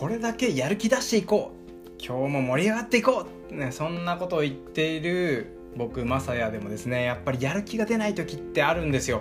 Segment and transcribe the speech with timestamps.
[0.00, 1.90] これだけやる気出していこう。
[2.02, 9.20] 今日も盛り上がっていこう、ね、そんなことを言っている僕マサヤでもですねやっぱりやる気が出ない時ってあるんですよ。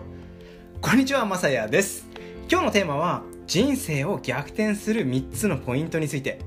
[0.79, 2.07] こんにちはマサヤです。
[2.49, 6.39] 今日のテーマは人生を逆転する3つのポイントについて。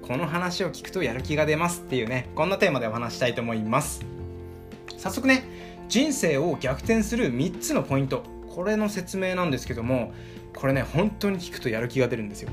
[0.00, 1.80] この話を聞くとやる気が出ます。
[1.80, 4.06] っていうねこんなテーマでお話したいと思います。
[4.96, 5.42] 早速ね
[5.88, 8.22] 人生を逆転する3つのポイント。
[8.54, 10.12] これの説明なんですけども
[10.54, 12.50] これね本当に聞くとやる気が出るんですよ。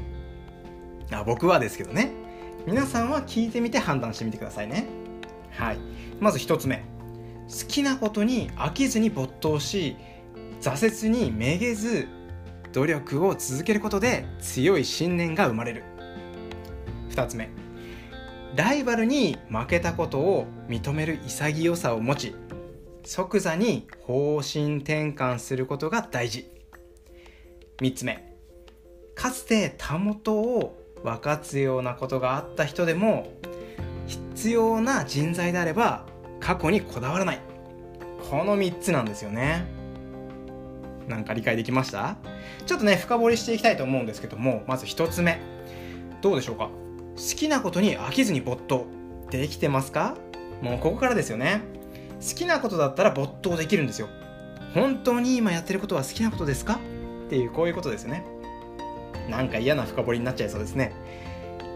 [1.12, 2.12] あ僕はですけどね。
[2.66, 4.88] 皆さんは聞いてみて判断してみてくださいね。
[5.52, 5.80] はい。
[6.20, 6.84] まず1つ目。
[7.48, 9.96] 好きなことに飽きずに没頭し
[10.62, 12.08] 挫折にめげず
[12.74, 15.84] 努力を続けることで強い信念が生まれる。
[17.10, 17.50] 2つ目。
[18.56, 22.36] ライバルに負けたことを認める潔さを持ち
[23.04, 26.52] 即座に方針転換することが大事。
[27.82, 28.36] 3つ目。
[29.16, 33.28] かつてたもとを分かつようなことがあった人でも
[34.08, 36.06] 必要な人材であれば
[36.40, 37.40] 過去にこだわらない。
[38.30, 39.66] この3つなんですよね。
[41.08, 42.18] なんか理解できました？
[42.66, 45.40] ちょっとね深掘りしていきたいと思うんですけどもまず1つ目。
[46.22, 46.66] どうでしょうか？
[46.66, 48.86] 好きなことに飽きずに没頭。
[49.32, 50.16] できてますか？
[50.62, 51.62] もうここからですよね。
[52.20, 54.08] 好きなことだったら没頭できるんですよ。
[54.74, 56.80] 本当に今やってることは好きなことですか？
[57.28, 58.26] っていうこういうことですよね。
[59.30, 60.94] なんか嫌な深掘りになっちゃいそうですね。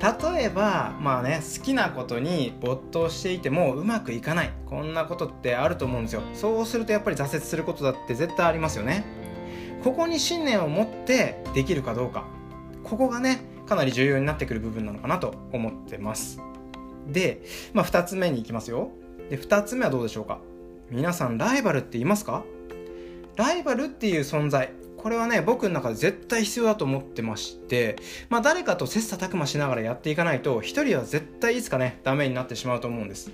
[0.01, 4.51] 例えばまあね好きなことに没頭していてもうまくいかない。
[4.65, 6.21] こんなことってあると思うんですよ。
[6.33, 9.05] そうするとやっぱり挫折することだって絶対ありますよね。
[9.83, 12.25] ここに信念を持ってできるかどうか。
[12.83, 16.39] ここがねかなり重要になってくる部分なのかなと思ってます。
[17.07, 17.41] で、
[17.73, 18.91] まあ、2つ目に行きますよ。
[19.29, 20.39] で2つ目はどうでしょうか。
[20.89, 22.43] 皆さんライバルっていますか？
[23.37, 24.73] ライバルっていう存在。
[25.03, 27.97] これはね僕の中で絶対必要だと思ってまして
[28.29, 33.29] まあ誰かと切磋琢磨しながらやっていかないと一人は絶対いつかねダメになってしまうと思うんです。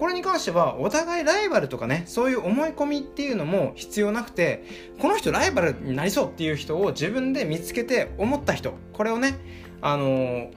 [0.00, 4.64] これに関してはお互いライバルとかねそういう思い込みっていうのも必要なくて
[4.98, 9.38] この人ライバルになりそうっていう人を自分で見つけて思った人これをね
[9.80, 10.50] あのー、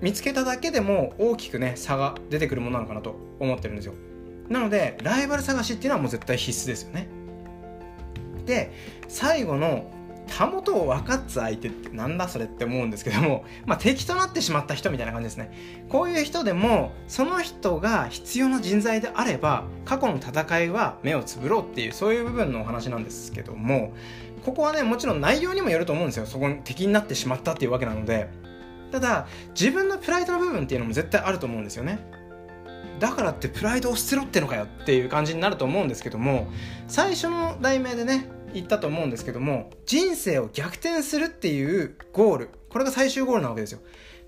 [0.00, 3.94] 見つけただけでも大きくね差が出てくるものなのかなと思ってるんですよ。
[4.48, 7.15] なのでライバル探しっていうのはもう絶対必須ですよね。
[8.46, 8.72] で
[9.08, 9.90] 最後の
[10.26, 15.50] たもとを分かつ相手ってなんだそれって思うんですけども、 まあ、敵となってしまった人みたいな感じですね。
[15.88, 23.92] こういう人でもその人が必要な人材であれば過去の戦いは目をつぶろうっていうそういう部分のお話なんですけども
[24.44, 26.26] ここはねもちろん内容にもよると思うんですよ。
[26.26, 28.28] そこに敵になってしまったっていうわけなので。
[28.92, 31.98] ただ自分のプライドの部分っていうのも絶対あると思うんですよね。
[33.00, 36.48] だからってプライドを捨てろってのかよっていう感じになると思うんですけども
[36.88, 43.80] 最初の題名でね言ったと思うんですけども人生を逆転するっていうゴールこれが最終ゴールなわけですよ。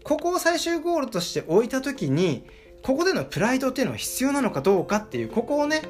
[0.05, 2.47] ここを最終ゴールとして置いた時に
[2.83, 5.83] ここでのプライドっていうのは必要なのかどうかっていうここをね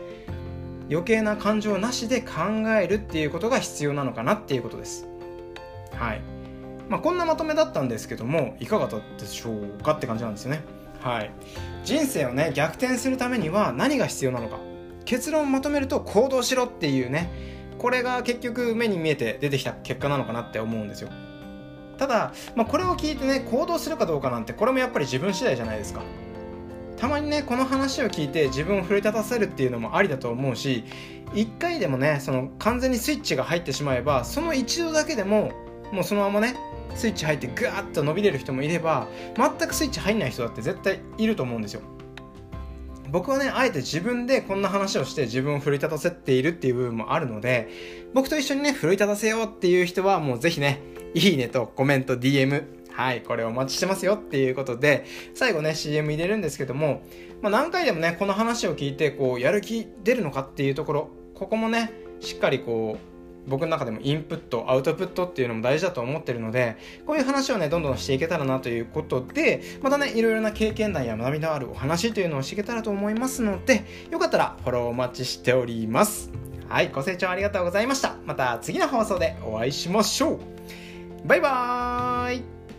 [0.90, 5.06] 余計な感情なしで考えるっていうことが必要なのかなっていうことです。
[5.94, 6.22] はい。
[6.88, 10.64] まあこんなまとめだったんですけどもいかがだったでしょうかって感じなんですよね。
[11.00, 11.30] はい。
[11.84, 14.58] 人生をね逆転するためには何が必要なのか。
[15.04, 17.30] 結論をまとめると行動しろっていうね
[17.78, 21.10] これが結局目に見えて出てきた結果なのかなって思うんですよ。
[21.96, 26.02] ただ、まあ、これを聞いてね行動するかどうかなんてこれもやっぱり自分次第じゃないですか。
[26.96, 30.84] たまにねこの話を聞いて自分を奮い立たせるっていうのもありだと思うし
[31.32, 35.52] 一回でもねその完全にスイッチが入ってしまえばその一度だけでも
[35.92, 36.56] もうそのままね
[36.96, 39.06] スイッチ入ってグワッと伸びれる人もいれば
[39.36, 41.82] 全くスイッチ入んない人だって絶対いると思うんですよ。
[43.10, 47.68] 僕はねあえて自分でこんな話をして自分を奮い立たせているっていう部分もあるので
[48.14, 50.82] 僕と一緒にね奮い立たせようっていう人はもうぜひね
[51.14, 55.04] いいねとコメント DM はいこれお待ちしてますよっていうことで
[55.34, 57.02] 最後ね CM 入れるんですけども、
[57.42, 66.76] まあ、何回でもねこの話を聞いてこうやる気出るのかっていうところここもねしっかりこう僕の中でもインプットアウトプットっていうのも大事だと思ってるので
[67.06, 76.30] こういう話をねどんどんしていけたらなということでまたねいろいろな経験談や学びのあるお話というのをしていけたらと思いますのでよかったらフォローお待ちしております。
[76.68, 78.16] はいご清聴ありがとうございました。
[78.26, 80.38] また次の放送でお会いしましょう。
[81.26, 82.77] バイバーイ。